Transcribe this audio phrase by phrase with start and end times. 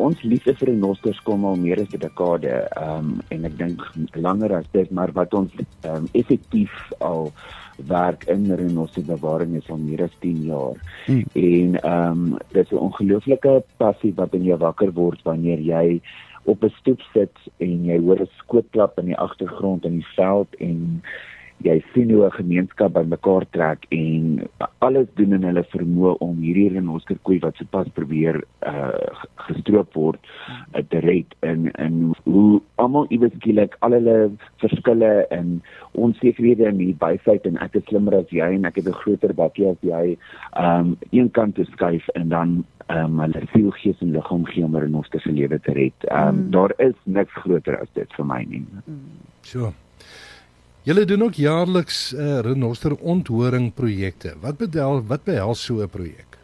[0.00, 2.52] ons liefde vir renosters kom al meer as 'n dekade.
[2.76, 3.80] Ehm um, en ek dink
[4.14, 7.32] langer as dit, maar wat ons ehm um, effektief al
[7.86, 10.76] werk in renoster bewaring is al meer as 10 jaar.
[11.06, 11.24] Hmm.
[11.32, 16.00] En ehm um, dit is 'n ongelooflike passie wat in jou wakker word wanneer jy
[16.44, 20.54] op 'n stoep sit en jy hoor 'n skootklap in die agtergrond in die veld
[20.54, 21.02] en
[21.64, 24.48] jy sien hoe 'n gemeenskap bymekaar trek en
[24.78, 29.12] alles doen in hulle vermoë om hierdie renosterkoei wat sopas probeer uh
[29.46, 30.20] gestroop word
[30.74, 34.30] uh, te red in in hoe almal iewers skielik al hulle
[34.62, 35.62] verskille en
[35.92, 39.34] onsekerhede in die bysheid en ek is slimmer as jy en ek het 'n groter
[39.34, 40.16] bakkie as jy
[40.56, 44.76] um een kant te skuif en dan um hulle siel gees en liggaam gee om
[44.76, 45.98] 'n renoster se lewe te red.
[46.10, 46.50] Um mm.
[46.50, 48.66] daar is niks groter as dit vir my nie.
[48.86, 49.00] Mm.
[49.42, 49.72] So.
[50.82, 54.32] Julle doen ook jaarliks 'n uh, eh, renoster onthoring projekte.
[54.40, 56.38] Wat bedel wat behels so 'n projek?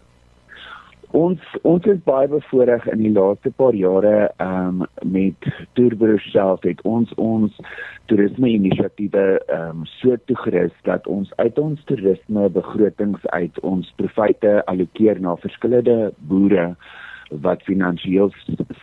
[1.11, 5.41] Ons ons is baie bevoorreg in die laaste paar jare um met
[5.73, 7.57] Tourbus self het ons ons
[8.05, 15.21] toerisme inisiatiewe um so toegerus dat ons uit ons toerisme begrotings uit ons profite allokeer
[15.21, 16.77] na verskillende boere
[17.31, 18.31] wat finansiëel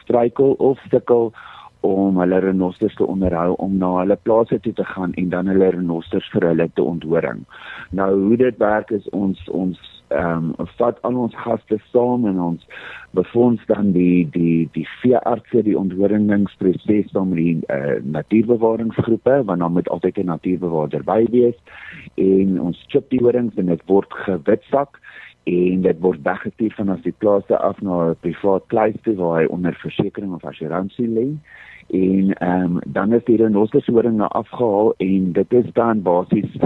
[0.01, 1.33] struikel of sukkel
[1.83, 5.71] om hulle renosters te onderhou om na hulle plase toe te gaan en dan hulle
[5.75, 7.43] renosters vir hulle te onthoring.
[7.91, 9.81] Nou hoe dit werk is ons ons
[10.13, 12.65] ehm um, vat al ons gaste saam en ons
[13.17, 19.89] befonds dan die die die veeartse die onthoringsproses van die uh, natuurbewaringsgroepe want dan moet
[19.89, 21.57] altyd 'n natuurbewaarder by wees
[22.15, 24.99] en ons chip die horings en dit word gewitsak
[25.43, 29.45] en dit word weggestuur van as die plase af na 'n privaat kluiste waar hy
[29.45, 31.27] onder versekerings of assuransie lê.
[31.89, 36.65] En ehm um, dan is die renosterhoringe afgehaal en dit is dan basies 'n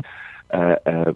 [0.56, 1.14] uh, eh, 'n uh,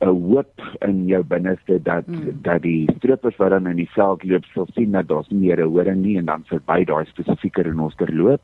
[0.00, 2.38] 'n hoop in jou binneste dat mm.
[2.42, 5.60] dat die stroopers wat dan in die veld loop sal sien dat daar's nie meer
[5.60, 8.40] 'n horing nie en dan verby daai spesifieke renoster loop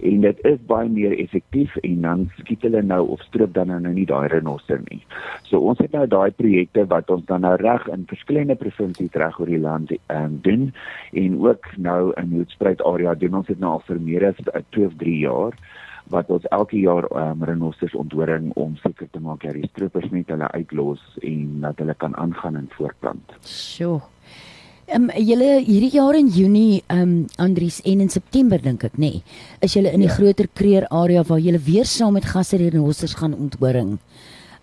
[0.00, 3.92] en dit is baie meer effektief en dan skiet hulle nou of stroop dan nou
[3.92, 5.02] nie daai renoster nie.
[5.42, 9.40] So ons het nou daai projekte wat ons dan nou reg in verskillende provinsies reg
[9.40, 10.72] oor die land um, doen
[11.12, 14.36] en ook nou in Hoedspruit area doen ons dit nou al vir meer as
[14.70, 15.58] 2 of 3 jaar
[16.12, 20.28] wat ons elke jaar um, renosters onthoring om seker te maak dat die stroopers net
[20.32, 23.38] hulle uitlos en dat hulle kan aangaan en voortplant.
[23.48, 24.02] Sjoe.
[24.84, 28.98] Ehm um, julle hierdie jaar in Junie ehm um, Andries en in September dink ek
[29.00, 29.22] nê, nee,
[29.64, 30.16] is julle in die ja.
[30.18, 33.96] groter kreer area waar julle weer saam met gasse renosters gaan onthoring.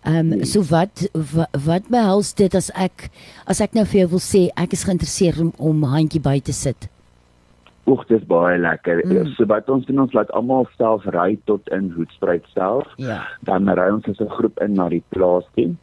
[0.06, 0.46] Ehm um, nee.
[0.46, 3.09] so wat, wat wat behels dit as ek
[3.50, 6.53] as ek nou vir jou wil sê ek is geïnteresseerd om om handjie by te
[6.53, 6.91] sit?
[7.90, 9.02] Oek dis baie lekker.
[9.06, 9.31] Mm.
[9.36, 12.88] So wat ons doen ons laat almal self ry tot in Hoedspruit self.
[12.97, 13.24] Ja.
[13.47, 15.75] Dan ry ons as 'n groep in na die plaas toe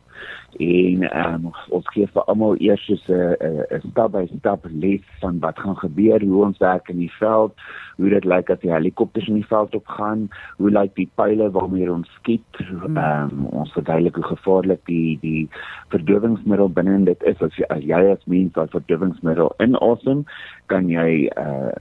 [0.59, 5.39] en um, ons gee vir almal eers so 'n 'n stap by stap les van
[5.41, 7.53] wat gaan gebeur, hoe ons werk in die veld,
[7.97, 11.93] hoe dit lyk as die helikopters in die veld opgaan, hoe lyk die pile waarmee
[11.93, 12.97] ons skiet, hmm.
[12.97, 15.49] um, ons verduidelik hoe gevaarlik die die
[15.89, 20.25] verdowingsmiddel binne dit is as jy as jy as mens daai verdowingsmiddel inasem,
[20.67, 21.73] kan jy uh,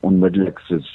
[0.00, 0.88] onmiddellik soos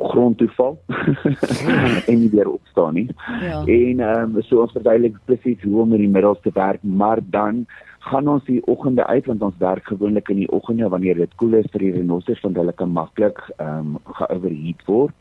[0.00, 0.78] grond toe val
[2.10, 3.08] en nie weer opstaan nie.
[3.40, 3.62] Ja.
[3.64, 7.20] En ehm um, so ons verduidelik presies hoe om met die middels te werk, maar
[7.22, 7.66] dan
[7.98, 11.60] gaan ons die oggende uit want ons werk gewoonlik in die oggende wanneer dit koel
[11.60, 15.14] is vir die renosters want hulle kan maklik ehm um, geoverheat word.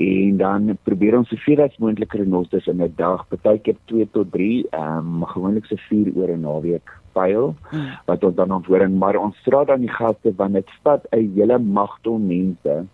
[0.00, 4.66] En dan probeer ons soveel as moontlik renosters in 'n dag, partykeer 2 tot 3,
[4.70, 7.90] ehm um, gewoonlik se 4 ure 'n naweek pyl hmm.
[8.06, 11.58] wat ons dan onthoring maar ons straat dan die gaste want dit vat 'n hele
[11.58, 12.86] magte mense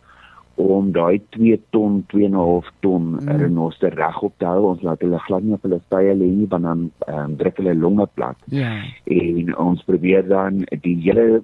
[0.56, 3.28] om daai 2 ton 2.5 ton mm.
[3.43, 6.69] renoster regop te hou ons laat hulle glad nie op hulle stye lê nie want
[6.69, 9.37] dan um, druk hulle longe plat ja yeah.
[9.37, 11.43] en ons probeer dan die hele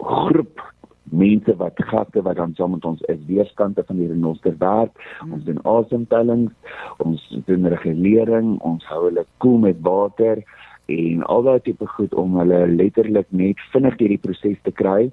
[0.00, 0.64] groep
[1.16, 5.32] mense wat gaste wat dan saam met ons is weerskante van die renoster werk mm.
[5.36, 10.40] ons doen asemtellings ons doen regulering ons hou hulle koel cool met water
[10.86, 15.10] en al daai tipe goed om hulle letterlik net vinnig deur die proses te kry.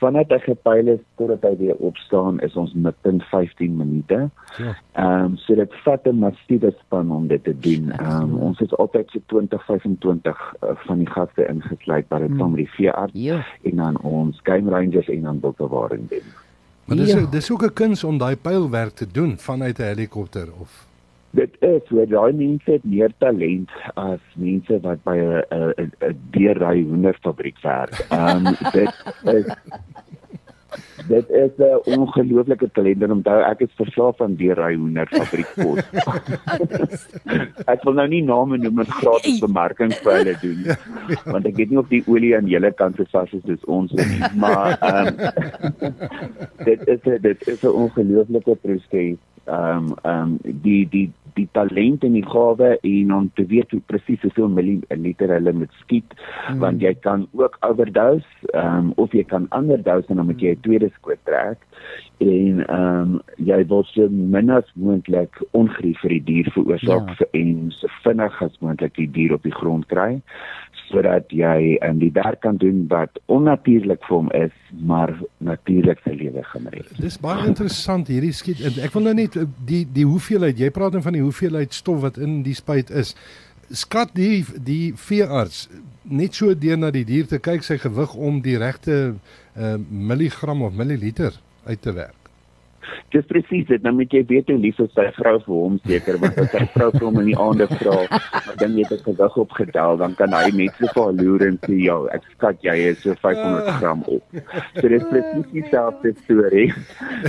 [0.00, 4.18] Vandat hy gepyl is totdat hy weer opstaan is ons met 15 minute.
[4.58, 4.74] Ja.
[5.00, 7.90] Ehm um, so dit vat 'n massiewe span om dit te doen.
[7.92, 12.28] Ehm um, ons is altyd so 20 25 uh, van die gaste ingesluit by dit
[12.28, 12.38] hmm.
[12.38, 13.44] van die veearts ja.
[13.62, 16.26] en dan ons game rangers en dan botbewaring doen.
[16.84, 17.26] Maar dis ja.
[17.30, 20.86] dis ook 'n kuns om daai pylwerk te doen vanuit 'n helikopter of
[21.34, 25.42] dit is so daai mense het meer talent as mense wat by 'n
[25.84, 28.06] 'n 'n deurry hoenderfabriek werk.
[28.10, 28.92] Ehm um, dit
[29.34, 29.46] is
[31.08, 33.10] dit is 'n ongelooflike kalender.
[33.10, 35.82] Onthou ek is verslaaf aan die ry hoender fabriekkos.
[37.74, 40.62] ek wil nou nie name noem en gratis bemarking vir hulle doen.
[41.24, 43.92] Want ek weet nie of die olie aan julle kant so vas is soos ons
[43.92, 45.94] nie, maar ehm um,
[46.68, 49.18] dit is dit is 'n ongelooflike proses.
[49.44, 53.70] Ehm um, ehm um, die die die talent en die gawe en om te weet
[53.74, 56.60] hoe presies hoeveel milliliter hulle moet skiet mm.
[56.62, 60.64] want jy kan ook overdose um, of jy kan underdose en dan moet jy 'n
[60.66, 61.58] tweede skoot trek
[62.18, 67.26] en ehm um, jy wil so min as moontlik ongerief vir die dier veroorsaak ja.
[67.32, 70.20] en so vinnig as moontlik die dier op die grond kry
[70.88, 74.54] sodat jy in die werk kan doen wat onnatuurlik vir hom is,
[74.84, 75.12] maar
[75.44, 76.90] natuurlik sy lewe gaan red.
[77.00, 78.60] Dis baie interessant hierdie skiet.
[78.84, 79.38] Ek wil nou net
[79.68, 83.14] die die hoeveelheid, jy praat dan van die hoeveelheid stof wat in die spuit is.
[83.70, 85.68] Skat die die veearts
[86.04, 90.62] net so deur na die dier te kyk sy gewig om die regte uh, milligram
[90.62, 92.23] of milliliter uit te werk.
[93.14, 93.82] Dis presies dit.
[93.84, 96.64] Nou moet jy weet hoe lief is sy vrou vir hom seker want as sy
[96.74, 97.96] vrou vir hom in die aande vra,
[98.60, 101.96] dan weet ek gewig opgetel, dan kan hy net so vir loer en sê ja,
[102.16, 104.38] ek skat jy is so 500 gram op.
[104.80, 106.68] So dis presies dieselfde storie.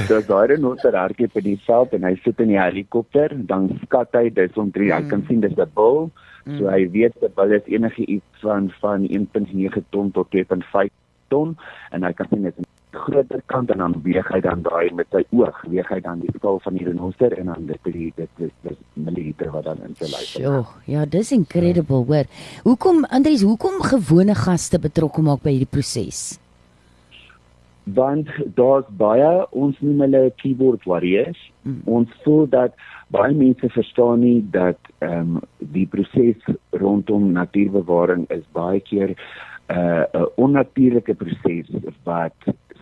[0.10, 4.16] So daai renoster hardloop in die veld en hy sit in die helikopter, dan skat
[4.18, 6.10] hy dis om 3, hy kan sien dis 'n bull.
[6.46, 10.94] So hy weet dat hulle is enige iets van van 1.9 ton tot 2.5
[11.34, 11.56] ton
[11.92, 12.66] en hy kan sien dit
[12.96, 16.32] groter kant en dan weeg hy dan daai met sy oog weeg hy dan die
[16.38, 20.10] skaal van die renoster en dan dit dit dit is milliliter wat dan in sy
[20.10, 20.40] lyf is.
[20.42, 22.10] Ja, ja, dis incredible, ja.
[22.10, 22.32] hoor.
[22.64, 26.40] Hoekom Andries, hoekom gewone gaste betrokke maak by hierdie proses?
[27.96, 31.38] Want daar's baie ons noem hulle keyboard warriors.
[31.62, 31.82] Hmm.
[31.86, 32.74] Ons voel dat
[33.14, 35.42] baie mense verstaan nie dat ehm um,
[35.76, 39.14] die proses rondom natuurbewaring is baie keer
[39.70, 41.70] 'n uh, 'n onnatuurlike proses
[42.04, 42.34] wat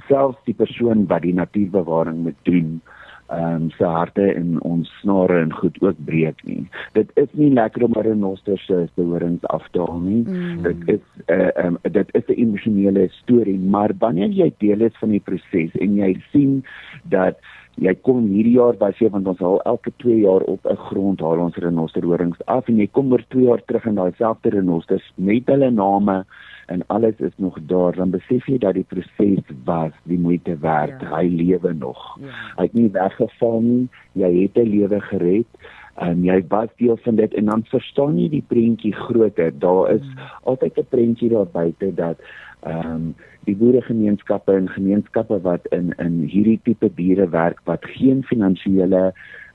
[0.07, 2.81] selfs die persoon wat die natuurbewaring moet doen
[3.27, 6.68] ehm um, se harte en ons snare en goed ook breek nie.
[6.94, 10.24] Dit is nie lekker om 'n renoster se horings af te haal nie.
[10.27, 10.62] Mm.
[10.62, 14.97] Dit is 'n uh, um, dit is 'n emosionele storie, maar wanneer jy deel is
[15.00, 16.63] van die proses en jy sien
[17.03, 17.38] dat
[17.75, 21.19] jy kom hierdie jaar by se want ons haal elke 2 jaar op 'n grond
[21.19, 24.50] haal ons renoster horings af en jy kom oor 2 jaar terug en daai selfde
[24.50, 26.25] renosters met hulle name
[26.65, 31.01] en alles is nog daar dan besef jy dat die proses was die moeite werd
[31.01, 31.15] ja.
[31.15, 32.33] hy lewe nog ja.
[32.56, 35.48] hy het nie weggeval nie jy het 'n lewe gered
[35.95, 40.07] en jy was deel van dit en dan verstaan jy die prentjie groter daar is
[40.15, 40.31] ja.
[40.44, 42.18] altyd 'n prentjie daar buite dat
[42.65, 43.13] ehm um,
[43.44, 49.12] die boeregemeenskappe en gemeenskappe wat in in hierdie tipe diere werk wat geen finansiële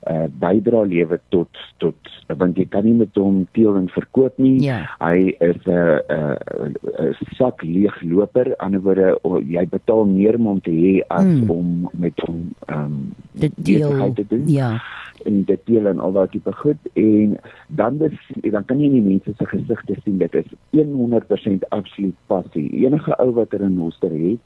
[0.07, 4.61] uh bydra lewe tot tot want jy kan nie met hom teel en verkoop nie.
[4.63, 4.85] Ja.
[5.01, 8.53] Hy is 'n uh, 'n uh, uh, sak leegloper.
[8.57, 11.49] Aan die ander wyse jy betaal meer om hom te hê as mm.
[11.49, 14.47] om met hom ehm um, dit deel te doen.
[14.47, 14.79] Ja
[15.23, 19.03] en dit deel en al daai tipe goed en dan dis, dan kan jy nie
[19.03, 20.51] mense se gesigte sien dit is
[20.95, 24.39] 100% absoluut passie enige ou wat 'n renoster het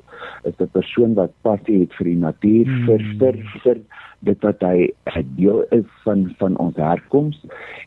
[0.43, 2.85] is 'n persoon wat passie het vir die natuur hmm.
[2.85, 3.77] vir vir vir
[4.23, 7.39] dit wat hy 'n deel is van van ons herkoms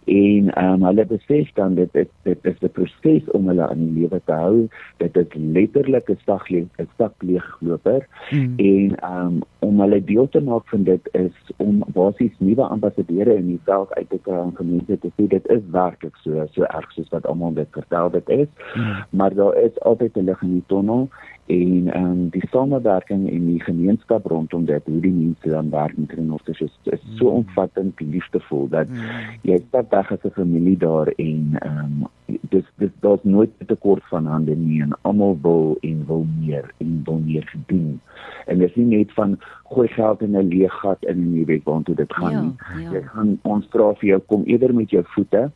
[0.05, 4.01] en um, hulle besef dan dit dit, dit is 'n proses om hulle aan die
[4.01, 8.55] lewe te hou dit is letterlik 'n stag leeg 'n stag leegloper hmm.
[8.57, 13.47] en um, om hulle deel te maak van dit is om basies nuwe ambassadeurs in
[13.47, 16.93] die veld uit te kry om gemeenskappe te sê dit is werklik so so erg
[16.93, 19.05] soos wat almal dit vertel dit is hmm.
[19.11, 21.09] maar daar is altyd 'n lig in die tonnel
[21.47, 25.97] en ehm um, die samewerking en die gemeenskap rondom dit hoe die mense dan werk
[25.97, 27.37] met renosters is, is so mm.
[27.37, 29.03] omvattend liefdevol dat mm.
[29.43, 32.07] jy stap weg as 'n familie daar en ehm um,
[32.51, 36.75] dis dis daar's nooit 'n tekort van hande nie en almal wil en wil meer
[36.77, 38.01] en wil meer doen
[38.47, 39.39] en dit is nie net van
[39.71, 42.85] gooi geld in 'n leë gat in en jy weet waartoe dit gaan ja, nie
[42.85, 42.93] ja.
[42.93, 45.51] jy gaan ons vra vir jou kom eerder met jou voete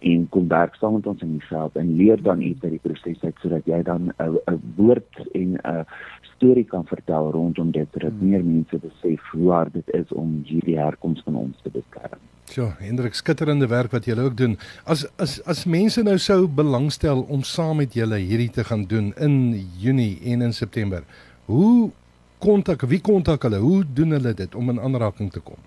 [0.00, 2.82] en kom werk saam met ons in die veld en leer dan iets uit die
[2.82, 5.86] proses uit sodat jy dan 'n woord en 'n
[6.34, 8.28] storie kan vertel rondom dit sodat hmm.
[8.28, 12.20] meer mense besef hoe hard dit is om hierdie herkoms van ons te beskerm.
[12.54, 14.58] Ja, Hendrik, skitterende werk wat julle ook doen.
[14.84, 19.12] As as as mense nou sou belangstel om saam met julle hierdie te gaan doen
[19.16, 19.34] in
[19.78, 21.04] Junie en in September,
[21.44, 21.90] hoe
[22.38, 23.58] kontak wie kontak hulle?
[23.62, 25.60] Hoe doen hulle dit om in aanraking te kom?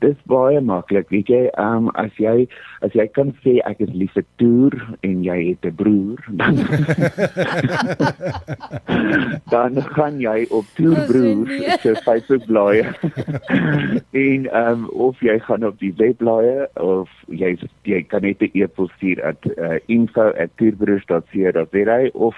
[0.00, 1.10] Dis baie maklik.
[1.10, 2.46] Weet jy, ehm um, as jy
[2.86, 4.74] as jy kan sê ek is lief vir toer
[5.08, 6.54] en jy het 'n broer, dan
[9.54, 11.46] dan gaan jy op toer broer
[11.82, 12.82] se Facebook blaai.
[14.26, 18.50] en ehm um, of jy gaan op die webblaaie of jy jy kan net 'n
[18.54, 22.36] e-pos stuur at uh, info@toerbroers.co.za of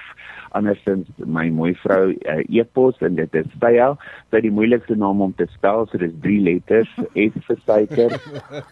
[0.55, 3.91] andersins my mooi vrou uh, e-pos en dit is Stya,
[4.31, 8.19] sy die moeilikste naam om te spel, so dis drie letters, S você sai, quero.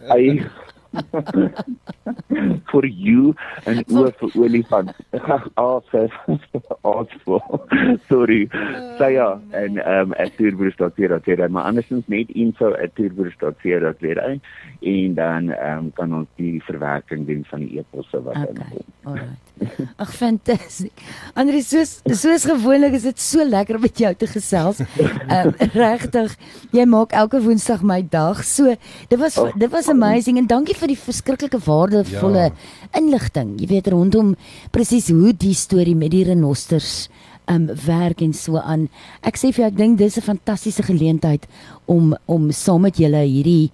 [0.09, 0.45] Aí
[2.71, 3.33] vir you
[3.69, 4.91] en o vir olifant.
[5.11, 5.83] Ag, af
[6.83, 7.07] af.
[8.09, 8.47] Sorry.
[8.95, 14.37] Stya en ehm um, @turbus.co.za, maar andersins net info@turbus.co.za
[14.79, 18.47] en dan ehm um, kan ons die verwerking doen van die e-posse wat okay.
[18.47, 18.77] inkom.
[19.03, 19.37] Alright.
[19.97, 20.91] Ag fantasties.
[21.33, 24.79] Andre soos soos gewoonlik is dit so lekker om met jou te gesels.
[24.79, 26.35] Ehm um, regtig,
[26.71, 28.43] jy maak elke woensdag my dag.
[28.43, 28.75] So
[29.09, 32.55] dit was oh, dit was amazing en dankie vir die verskriklike waardevolle ja.
[32.99, 33.55] inligting.
[33.61, 34.33] Jy weet rondom
[34.75, 37.07] presies hoe die storie met die renosters
[37.51, 38.87] um werk en so aan.
[39.23, 41.47] Ek sê vir jou ek dink dis 'n fantastiese geleentheid
[41.87, 43.71] om om saam met julle hierdie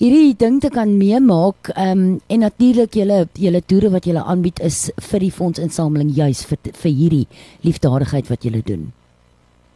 [0.00, 4.90] hierdie ding te kan meemaak um, en natuurlik julle julle toere wat julle aanbied is
[5.10, 7.26] vir die fondsinsameling juis vir vir hierdie
[7.62, 8.92] liefdadigheid wat julle doen.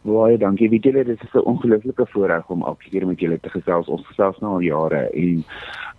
[0.09, 0.69] Baie dankie.
[0.69, 3.87] Weet julle dit is 'n ongelooflike voorreg om elke keer met julle te gesels.
[3.87, 5.43] Ons gesels nou al jare en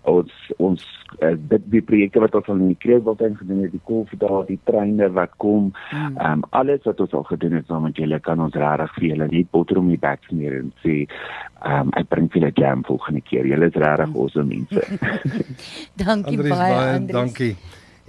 [0.09, 0.85] ons ons
[1.21, 4.59] uh, dit die projekte wat ons al in die Kreekwiltuin gedoen het, die kolfdae, die
[4.65, 6.17] treine wat kom, hmm.
[6.17, 9.09] ehm um, alles wat ons al gedoen het saam met julle kan ons regtig vir
[9.09, 12.55] julle net botter om die bek smeer en sê ehm um, ek bring vir julle
[12.55, 13.47] jam volgende keer.
[13.53, 14.81] Julle is regtig awesome mense.
[16.05, 17.21] dankie Andries, baie, Andries.
[17.21, 17.55] Dankie.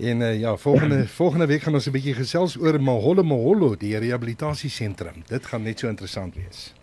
[0.02, 3.98] En uh, ja, volgende volgende week gaan ons 'n bietjie gesels oor Maholo Maholo, die
[3.98, 5.24] rehabilitasiesentrum.
[5.28, 6.74] Dit gaan net so interessant wees.